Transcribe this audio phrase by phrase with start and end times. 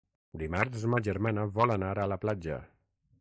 [0.43, 2.59] Dimarts ma germana vol anar a la platja.